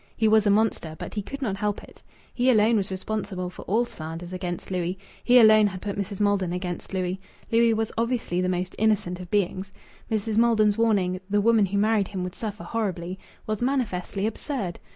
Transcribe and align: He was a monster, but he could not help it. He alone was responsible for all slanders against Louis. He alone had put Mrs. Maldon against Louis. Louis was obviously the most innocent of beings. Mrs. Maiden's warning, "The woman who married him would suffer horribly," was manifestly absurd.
He 0.17 0.27
was 0.27 0.47
a 0.47 0.49
monster, 0.49 0.95
but 0.97 1.13
he 1.13 1.21
could 1.21 1.43
not 1.43 1.57
help 1.57 1.83
it. 1.83 2.01
He 2.33 2.49
alone 2.49 2.75
was 2.75 2.89
responsible 2.89 3.51
for 3.51 3.61
all 3.65 3.85
slanders 3.85 4.33
against 4.33 4.71
Louis. 4.71 4.97
He 5.23 5.37
alone 5.37 5.67
had 5.67 5.79
put 5.79 5.95
Mrs. 5.95 6.19
Maldon 6.19 6.51
against 6.51 6.91
Louis. 6.91 7.19
Louis 7.51 7.75
was 7.75 7.91
obviously 7.99 8.41
the 8.41 8.49
most 8.49 8.73
innocent 8.79 9.19
of 9.19 9.29
beings. 9.29 9.71
Mrs. 10.09 10.37
Maiden's 10.37 10.75
warning, 10.75 11.21
"The 11.29 11.39
woman 11.39 11.67
who 11.67 11.77
married 11.77 12.07
him 12.07 12.23
would 12.23 12.33
suffer 12.33 12.63
horribly," 12.63 13.19
was 13.45 13.61
manifestly 13.61 14.25
absurd. 14.25 14.79